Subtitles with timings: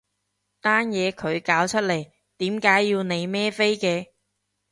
[0.61, 4.07] 單嘢佢搞出嚟，點解要你孭飛嘅？